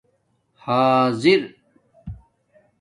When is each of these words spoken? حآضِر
حآضِر 0.63 1.41